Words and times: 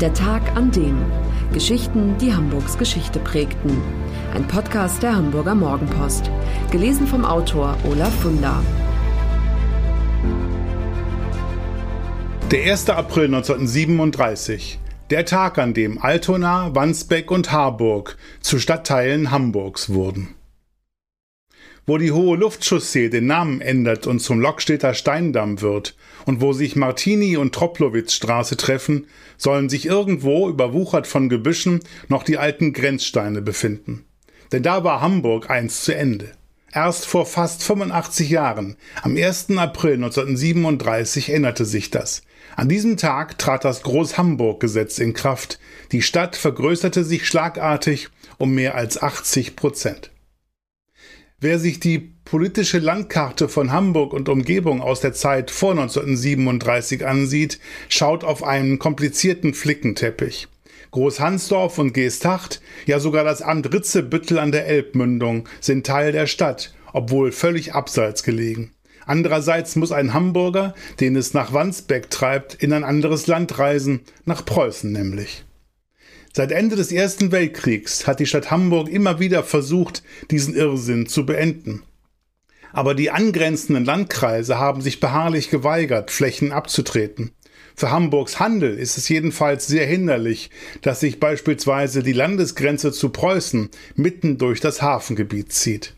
Der 0.00 0.12
Tag 0.12 0.54
an 0.54 0.70
dem. 0.72 1.02
Geschichten, 1.54 2.18
die 2.18 2.34
Hamburgs 2.34 2.76
Geschichte 2.76 3.18
prägten. 3.18 3.80
Ein 4.34 4.46
Podcast 4.46 5.02
der 5.02 5.16
Hamburger 5.16 5.54
Morgenpost. 5.54 6.30
Gelesen 6.70 7.06
vom 7.06 7.24
Autor 7.24 7.78
Olaf 7.90 8.14
Funder. 8.20 8.62
Der 12.50 12.70
1. 12.70 12.90
April 12.90 13.34
1937. 13.34 14.78
Der 15.08 15.24
Tag, 15.24 15.56
an 15.56 15.72
dem 15.72 15.96
Altona, 15.96 16.74
Wandsbek 16.74 17.30
und 17.30 17.50
Harburg 17.50 18.18
zu 18.42 18.58
Stadtteilen 18.58 19.30
Hamburgs 19.30 19.88
wurden. 19.88 20.34
Wo 21.88 21.98
die 21.98 22.10
hohe 22.10 22.36
Luftchaussee 22.36 23.08
den 23.10 23.26
Namen 23.26 23.60
ändert 23.60 24.08
und 24.08 24.18
zum 24.18 24.40
Lokstädter 24.40 24.92
Steindamm 24.92 25.60
wird 25.60 25.96
und 26.24 26.40
wo 26.40 26.52
sich 26.52 26.74
Martini 26.74 27.36
und 27.36 27.54
Troplowitz-Straße 27.54 28.56
treffen, 28.56 29.06
sollen 29.36 29.68
sich 29.68 29.86
irgendwo, 29.86 30.48
überwuchert 30.48 31.06
von 31.06 31.28
Gebüschen, 31.28 31.78
noch 32.08 32.24
die 32.24 32.38
alten 32.38 32.72
Grenzsteine 32.72 33.40
befinden. 33.40 34.04
Denn 34.50 34.64
da 34.64 34.82
war 34.82 35.00
Hamburg 35.00 35.48
einst 35.48 35.84
zu 35.84 35.94
Ende. 35.94 36.32
Erst 36.72 37.06
vor 37.06 37.24
fast 37.24 37.62
85 37.62 38.30
Jahren, 38.30 38.76
am 39.02 39.16
1. 39.16 39.56
April 39.56 39.94
1937, 39.94 41.30
änderte 41.30 41.64
sich 41.64 41.92
das. 41.92 42.22
An 42.56 42.68
diesem 42.68 42.96
Tag 42.96 43.38
trat 43.38 43.64
das 43.64 43.84
Groß-Hamburg-Gesetz 43.84 44.98
in 44.98 45.14
Kraft. 45.14 45.60
Die 45.92 46.02
Stadt 46.02 46.34
vergrößerte 46.34 47.04
sich 47.04 47.28
schlagartig 47.28 48.08
um 48.38 48.54
mehr 48.54 48.74
als 48.74 49.00
80 49.00 49.54
Prozent. 49.54 50.10
Wer 51.38 51.58
sich 51.58 51.80
die 51.80 51.98
politische 51.98 52.78
Landkarte 52.78 53.50
von 53.50 53.70
Hamburg 53.70 54.14
und 54.14 54.30
Umgebung 54.30 54.80
aus 54.80 55.00
der 55.00 55.12
Zeit 55.12 55.50
vor 55.50 55.72
1937 55.72 57.06
ansieht, 57.06 57.60
schaut 57.90 58.24
auf 58.24 58.42
einen 58.42 58.78
komplizierten 58.78 59.52
Flickenteppich. 59.52 60.48
Großhansdorf 60.92 61.76
und 61.76 61.92
Geesthacht, 61.92 62.62
ja 62.86 63.00
sogar 63.00 63.22
das 63.22 63.42
Amt 63.42 63.70
Ritzebüttel 63.70 64.38
an 64.38 64.50
der 64.50 64.66
Elbmündung 64.66 65.46
sind 65.60 65.84
Teil 65.84 66.10
der 66.10 66.26
Stadt, 66.26 66.74
obwohl 66.94 67.32
völlig 67.32 67.74
abseits 67.74 68.22
gelegen. 68.22 68.72
Andererseits 69.04 69.76
muss 69.76 69.92
ein 69.92 70.14
Hamburger, 70.14 70.74
den 71.00 71.16
es 71.16 71.34
nach 71.34 71.52
Wandsbeck 71.52 72.08
treibt, 72.08 72.54
in 72.54 72.72
ein 72.72 72.82
anderes 72.82 73.26
Land 73.26 73.58
reisen, 73.58 74.00
nach 74.24 74.42
Preußen 74.42 74.90
nämlich. 74.90 75.45
Seit 76.36 76.52
Ende 76.52 76.76
des 76.76 76.92
Ersten 76.92 77.32
Weltkriegs 77.32 78.06
hat 78.06 78.20
die 78.20 78.26
Stadt 78.26 78.50
Hamburg 78.50 78.90
immer 78.90 79.20
wieder 79.20 79.42
versucht, 79.42 80.02
diesen 80.30 80.54
Irrsinn 80.54 81.06
zu 81.06 81.24
beenden. 81.24 81.82
Aber 82.74 82.94
die 82.94 83.10
angrenzenden 83.10 83.86
Landkreise 83.86 84.58
haben 84.58 84.82
sich 84.82 85.00
beharrlich 85.00 85.48
geweigert, 85.48 86.10
Flächen 86.10 86.52
abzutreten. 86.52 87.30
Für 87.74 87.90
Hamburgs 87.90 88.38
Handel 88.38 88.78
ist 88.78 88.98
es 88.98 89.08
jedenfalls 89.08 89.66
sehr 89.66 89.86
hinderlich, 89.86 90.50
dass 90.82 91.00
sich 91.00 91.20
beispielsweise 91.20 92.02
die 92.02 92.12
Landesgrenze 92.12 92.92
zu 92.92 93.08
Preußen 93.08 93.70
mitten 93.94 94.36
durch 94.36 94.60
das 94.60 94.82
Hafengebiet 94.82 95.54
zieht. 95.54 95.94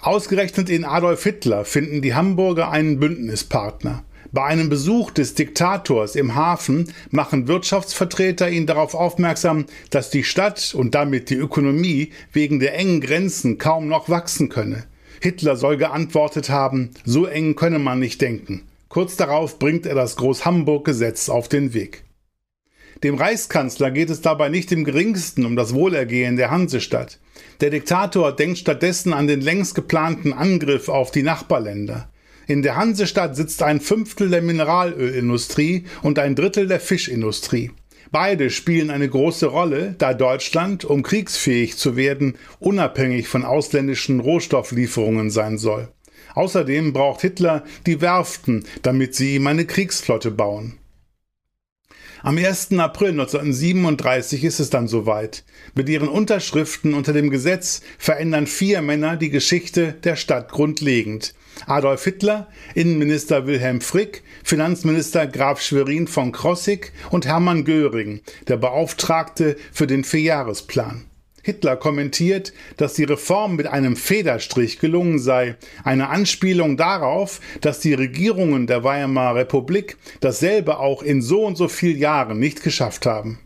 Ausgerechnet 0.00 0.70
in 0.70 0.86
Adolf 0.86 1.22
Hitler 1.22 1.66
finden 1.66 2.00
die 2.00 2.14
Hamburger 2.14 2.70
einen 2.70 2.98
Bündnispartner. 2.98 4.06
Bei 4.34 4.46
einem 4.46 4.68
Besuch 4.68 5.12
des 5.12 5.34
Diktators 5.34 6.16
im 6.16 6.34
Hafen 6.34 6.92
machen 7.12 7.46
Wirtschaftsvertreter 7.46 8.50
ihn 8.50 8.66
darauf 8.66 8.96
aufmerksam, 8.96 9.66
dass 9.90 10.10
die 10.10 10.24
Stadt 10.24 10.74
und 10.74 10.96
damit 10.96 11.30
die 11.30 11.36
Ökonomie 11.36 12.10
wegen 12.32 12.58
der 12.58 12.74
engen 12.76 13.00
Grenzen 13.00 13.58
kaum 13.58 13.86
noch 13.86 14.08
wachsen 14.08 14.48
könne. 14.48 14.86
Hitler 15.22 15.54
soll 15.54 15.76
geantwortet 15.76 16.50
haben, 16.50 16.90
so 17.04 17.26
eng 17.26 17.54
könne 17.54 17.78
man 17.78 18.00
nicht 18.00 18.20
denken. 18.22 18.62
Kurz 18.88 19.14
darauf 19.14 19.60
bringt 19.60 19.86
er 19.86 19.94
das 19.94 20.16
Groß-Hamburg-Gesetz 20.16 21.28
auf 21.28 21.48
den 21.48 21.72
Weg. 21.72 22.02
Dem 23.04 23.14
Reichskanzler 23.14 23.92
geht 23.92 24.10
es 24.10 24.20
dabei 24.20 24.48
nicht 24.48 24.72
im 24.72 24.82
geringsten 24.82 25.46
um 25.46 25.54
das 25.54 25.74
Wohlergehen 25.74 26.34
der 26.34 26.50
Hansestadt. 26.50 27.20
Der 27.60 27.70
Diktator 27.70 28.32
denkt 28.32 28.58
stattdessen 28.58 29.12
an 29.12 29.28
den 29.28 29.40
längst 29.40 29.76
geplanten 29.76 30.32
Angriff 30.32 30.88
auf 30.88 31.12
die 31.12 31.22
Nachbarländer. 31.22 32.08
In 32.46 32.62
der 32.62 32.76
Hansestadt 32.76 33.36
sitzt 33.36 33.62
ein 33.62 33.80
Fünftel 33.80 34.28
der 34.30 34.42
Mineralölindustrie 34.42 35.84
und 36.02 36.18
ein 36.18 36.34
Drittel 36.34 36.66
der 36.66 36.80
Fischindustrie. 36.80 37.70
Beide 38.10 38.50
spielen 38.50 38.90
eine 38.90 39.08
große 39.08 39.46
Rolle, 39.46 39.94
da 39.98 40.14
Deutschland, 40.14 40.84
um 40.84 41.02
kriegsfähig 41.02 41.76
zu 41.76 41.96
werden, 41.96 42.36
unabhängig 42.60 43.26
von 43.26 43.44
ausländischen 43.44 44.20
Rohstofflieferungen 44.20 45.30
sein 45.30 45.58
soll. 45.58 45.88
Außerdem 46.34 46.92
braucht 46.92 47.22
Hitler 47.22 47.64
die 47.86 48.00
Werften, 48.00 48.64
damit 48.82 49.14
sie 49.14 49.36
ihm 49.36 49.46
eine 49.46 49.64
Kriegsflotte 49.64 50.30
bauen. 50.30 50.78
Am 52.24 52.38
1. 52.38 52.72
April 52.78 53.10
1937 53.10 54.44
ist 54.44 54.58
es 54.58 54.70
dann 54.70 54.88
soweit. 54.88 55.44
Mit 55.74 55.90
ihren 55.90 56.08
Unterschriften 56.08 56.94
unter 56.94 57.12
dem 57.12 57.28
Gesetz 57.28 57.82
verändern 57.98 58.46
vier 58.46 58.80
Männer 58.80 59.18
die 59.18 59.28
Geschichte 59.28 59.92
der 59.92 60.16
Stadt 60.16 60.50
grundlegend. 60.50 61.34
Adolf 61.66 62.02
Hitler, 62.04 62.48
Innenminister 62.74 63.46
Wilhelm 63.46 63.82
Frick, 63.82 64.22
Finanzminister 64.42 65.26
Graf 65.26 65.60
Schwerin 65.60 66.06
von 66.06 66.32
Krosigk 66.32 66.92
und 67.10 67.26
Hermann 67.26 67.66
Göring, 67.66 68.22
der 68.48 68.56
Beauftragte 68.56 69.58
für 69.70 69.86
den 69.86 70.02
Vierjahresplan. 70.02 71.04
Hitler 71.44 71.76
kommentiert, 71.76 72.54
dass 72.78 72.94
die 72.94 73.04
Reform 73.04 73.54
mit 73.56 73.66
einem 73.66 73.96
Federstrich 73.96 74.78
gelungen 74.78 75.18
sei, 75.18 75.56
eine 75.84 76.08
Anspielung 76.08 76.78
darauf, 76.78 77.40
dass 77.60 77.80
die 77.80 77.92
Regierungen 77.92 78.66
der 78.66 78.82
Weimarer 78.82 79.36
Republik 79.36 79.98
dasselbe 80.20 80.78
auch 80.78 81.02
in 81.02 81.20
so 81.20 81.44
und 81.44 81.56
so 81.56 81.68
vielen 81.68 81.98
Jahren 81.98 82.38
nicht 82.38 82.62
geschafft 82.62 83.04
haben. 83.04 83.40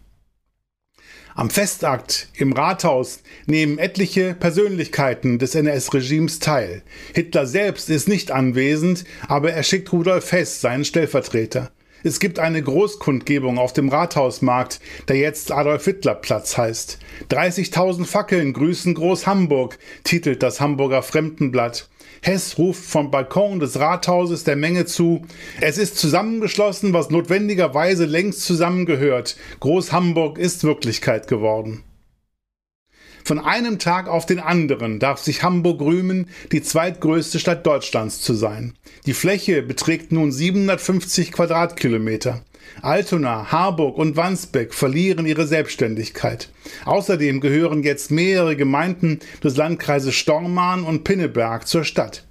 Am 1.35 1.51
Festakt 1.51 2.29
im 2.35 2.53
Rathaus 2.53 3.23
nehmen 3.47 3.79
etliche 3.79 4.35
Persönlichkeiten 4.35 5.41
des 5.41 5.57
NS-Regimes 5.57 6.39
teil. 6.39 6.83
Hitler 7.15 7.47
selbst 7.47 7.91
ist 7.91 8.09
nicht 8.09 8.31
anwesend, 8.31 9.05
aber 9.27 9.53
er 9.53 9.65
schickt 9.65 9.93
Rudolf 9.93 10.31
Hess, 10.31 10.61
seinen 10.61 10.85
Stellvertreter. 10.85 11.73
Es 12.05 12.21
gibt 12.21 12.39
eine 12.39 12.63
Großkundgebung 12.63 13.59
auf 13.59 13.73
dem 13.73 13.89
Rathausmarkt, 13.89 14.79
der 15.09 15.17
jetzt 15.17 15.51
Adolf 15.51 15.85
Hitler 15.85 16.15
Platz 16.15 16.57
heißt. 16.57 16.99
30.000 17.29 18.05
Fackeln 18.05 18.53
grüßen 18.53 18.95
Groß 18.95 19.27
Hamburg, 19.27 19.79
titelt 20.05 20.45
das 20.45 20.61
Hamburger 20.61 21.03
Fremdenblatt. 21.03 21.89
Hess 22.23 22.57
ruft 22.57 22.85
vom 22.85 23.11
Balkon 23.11 23.59
des 23.59 23.79
Rathauses 23.79 24.45
der 24.45 24.57
Menge 24.57 24.87
zu, 24.87 25.23
es 25.61 25.77
ist 25.77 25.99
zusammengeschlossen, 25.99 26.93
was 26.93 27.11
notwendigerweise 27.11 28.05
längst 28.05 28.43
zusammengehört. 28.43 29.37
Groß 29.61 29.93
Hamburg 29.93 30.39
ist 30.39 30.63
Wirklichkeit 30.63 31.27
geworden. 31.27 31.83
Von 33.25 33.39
einem 33.39 33.79
Tag 33.79 34.09
auf 34.09 34.27
den 34.27 34.39
anderen 34.39 34.99
darf 34.99 35.21
sich 35.21 35.43
Hamburg 35.43 35.81
rühmen, 35.81 36.29
die 36.53 36.63
zweitgrößte 36.63 37.39
Stadt 37.39 37.67
Deutschlands 37.67 38.21
zu 38.21 38.35
sein. 38.35 38.75
Die 39.07 39.15
Fläche 39.15 39.63
beträgt 39.63 40.13
nun 40.13 40.33
750 40.33 41.33
Quadratkilometer. 41.33 42.43
Altona, 42.83 43.51
Harburg 43.51 43.97
und 43.97 44.17
Wandsbek 44.17 44.75
verlieren 44.75 45.27
ihre 45.27 45.47
Selbstständigkeit. 45.47 46.51
Außerdem 46.85 47.41
gehören 47.41 47.83
jetzt 47.83 48.11
mehrere 48.11 48.57
Gemeinden 48.57 49.21
des 49.43 49.57
Landkreises 49.57 50.15
Stormarn 50.15 50.85
und 50.85 51.05
Pinneberg 51.05 51.67
zur 51.67 51.85
Stadt. 51.85 52.25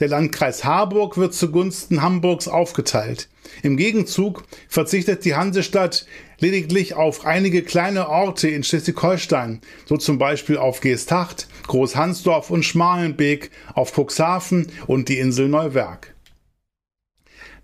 Der 0.00 0.08
Landkreis 0.08 0.64
Harburg 0.64 1.18
wird 1.18 1.34
zugunsten 1.34 2.00
Hamburgs 2.00 2.48
aufgeteilt. 2.48 3.28
Im 3.62 3.76
Gegenzug 3.76 4.44
verzichtet 4.66 5.26
die 5.26 5.34
Hansestadt 5.34 6.06
lediglich 6.38 6.94
auf 6.94 7.26
einige 7.26 7.62
kleine 7.62 8.08
Orte 8.08 8.48
in 8.48 8.64
Schleswig-Holstein, 8.64 9.60
so 9.84 9.98
zum 9.98 10.16
Beispiel 10.16 10.56
auf 10.56 10.80
Geesthacht, 10.80 11.48
Großhansdorf 11.66 12.48
und 12.48 12.64
Schmalenbeek, 12.64 13.50
auf 13.74 13.92
Cuxhaven 13.92 14.68
und 14.86 15.10
die 15.10 15.18
Insel 15.18 15.48
Neuwerk. 15.48 16.14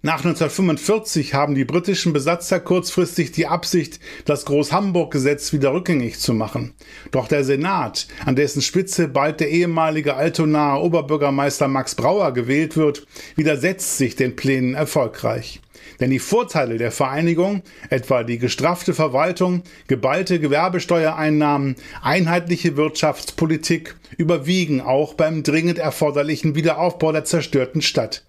Nach 0.03 0.19
1945 0.19 1.33
haben 1.33 1.55
die 1.55 1.65
britischen 1.65 2.13
Besatzer 2.13 2.61
kurzfristig 2.61 3.33
die 3.33 3.47
Absicht, 3.47 3.99
das 4.27 4.45
Groß-Hamburg-Gesetz 4.45 5.55
wieder 5.55 5.73
rückgängig 5.73 6.21
zu 6.21 6.35
machen. 6.35 6.75
Doch 7.13 7.29
der 7.29 7.45
Senat, 7.45 8.07
an 8.25 8.37
dessen 8.37 8.61
Spitze 8.61 9.09
bald 9.09 9.41
der 9.41 9.51
ehemalige 9.51 10.15
Altonaer 10.15 10.83
Oberbürgermeister 10.83 11.67
Max 11.67 11.95
Brauer 11.95 12.33
gewählt 12.33 12.77
wird, 12.77 13.07
widersetzt 13.37 13.97
sich 13.97 14.17
den 14.17 14.37
Plänen 14.37 14.75
erfolgreich. 14.75 15.61
Denn 15.99 16.11
die 16.11 16.19
Vorteile 16.19 16.77
der 16.77 16.93
Vereinigung, 16.93 17.63
etwa 17.89 18.23
die 18.23 18.39
gestraffte 18.39 18.93
Verwaltung, 18.93 19.63
geballte 19.89 20.39
Gewerbesteuereinnahmen, 20.39 21.77
einheitliche 22.03 22.77
Wirtschaftspolitik, 22.77 23.97
überwiegen 24.19 24.83
auch 24.83 25.15
beim 25.15 25.43
dringend 25.43 25.79
erforderlichen 25.79 26.55
Wiederaufbau 26.55 27.13
der 27.13 27.25
zerstörten 27.25 27.81
Stadt. 27.81 28.25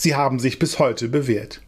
Sie 0.00 0.14
haben 0.14 0.38
sich 0.38 0.58
bis 0.58 0.78
heute 0.78 1.10
bewährt. 1.10 1.60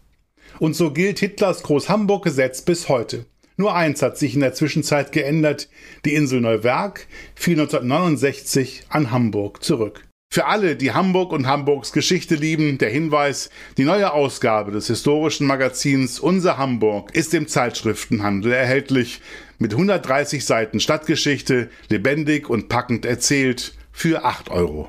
Und 0.58 0.74
so 0.74 0.90
gilt 0.90 1.18
Hitlers 1.18 1.62
Groß-Hamburg-Gesetz 1.64 2.62
bis 2.62 2.88
heute. 2.88 3.26
Nur 3.58 3.74
eins 3.74 4.00
hat 4.00 4.16
sich 4.16 4.32
in 4.32 4.40
der 4.40 4.54
Zwischenzeit 4.54 5.12
geändert. 5.12 5.68
Die 6.06 6.14
Insel 6.14 6.40
Neuwerk 6.40 7.08
fiel 7.34 7.60
1969 7.60 8.84
an 8.88 9.10
Hamburg 9.10 9.62
zurück. 9.62 10.08
Für 10.32 10.46
alle, 10.46 10.76
die 10.76 10.92
Hamburg 10.92 11.30
und 11.30 11.46
Hamburgs 11.46 11.92
Geschichte 11.92 12.34
lieben, 12.36 12.78
der 12.78 12.88
Hinweis, 12.88 13.50
die 13.76 13.84
neue 13.84 14.14
Ausgabe 14.14 14.72
des 14.72 14.86
historischen 14.86 15.46
Magazins 15.46 16.18
Unser 16.18 16.56
Hamburg 16.56 17.14
ist 17.14 17.34
im 17.34 17.48
Zeitschriftenhandel 17.48 18.52
erhältlich 18.52 19.20
mit 19.58 19.72
130 19.72 20.42
Seiten 20.42 20.80
Stadtgeschichte, 20.80 21.68
lebendig 21.90 22.48
und 22.48 22.70
packend 22.70 23.04
erzählt 23.04 23.74
für 23.92 24.24
8,95 24.24 24.50
Euro. 24.52 24.88